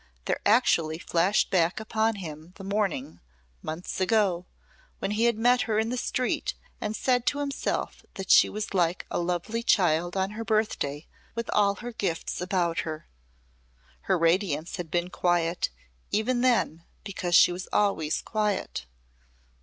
[0.25, 3.19] There actually flashed back upon him the morning,
[3.61, 4.47] months ago,
[4.97, 8.73] when he had met her in the street and said to himself that she was
[8.73, 13.09] like a lovely child on her birthday with all her gifts about her.
[14.05, 15.69] Her radiance had been quiet
[16.09, 18.87] even then because she was always quiet.